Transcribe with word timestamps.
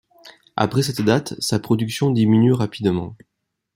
Après 0.55 0.81
cette 0.81 1.01
date, 1.03 1.35
sa 1.39 1.59
production 1.59 2.09
diminue 2.09 2.53
rapidement. 2.53 3.15